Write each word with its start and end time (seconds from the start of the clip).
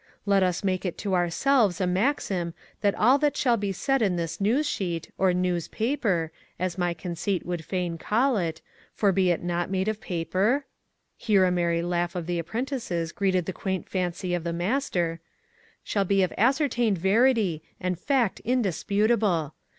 Let 0.25 0.41
us 0.41 0.63
make 0.63 0.83
it 0.83 0.97
to 0.97 1.13
ourselves 1.13 1.79
a 1.79 1.85
maxim 1.85 2.55
that 2.81 2.95
all 2.95 3.19
that 3.19 3.37
shall 3.37 3.55
be 3.55 3.71
said 3.71 4.01
in 4.01 4.15
this 4.15 4.41
news 4.41 4.65
sheet, 4.65 5.11
or 5.15 5.31
'news 5.31 5.67
paper,' 5.67 6.31
as 6.57 6.75
my 6.75 6.95
conceit 6.95 7.45
would 7.45 7.63
fain 7.63 7.99
call 7.99 8.35
it, 8.37 8.63
for 8.95 9.11
be 9.11 9.29
it 9.29 9.43
not 9.43 9.69
made 9.69 9.87
of 9.87 10.01
paper 10.01 10.65
(here 11.17 11.45
a 11.45 11.51
merry 11.51 11.83
laugh 11.83 12.15
of 12.15 12.25
the 12.25 12.39
apprentices 12.39 13.11
greeted 13.11 13.45
the 13.45 13.53
quaint 13.53 13.87
fancy 13.87 14.33
of 14.33 14.43
the 14.43 14.51
Master), 14.53 15.19
shall 15.83 16.03
be 16.03 16.23
of 16.23 16.33
ascertained 16.35 16.97
verity 16.97 17.61
and 17.79 17.99
fact 17.99 18.39
indisputable. 18.39 19.53